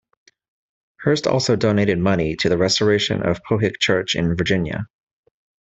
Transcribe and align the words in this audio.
Hearst 1.01 1.27
also 1.27 1.55
donated 1.55 1.99
money 1.99 2.35
to 2.37 2.49
the 2.49 2.57
restoration 2.57 3.21
of 3.21 3.43
Pohick 3.43 3.79
Church 3.79 4.15
in 4.15 4.35
Virginia. 4.35 4.87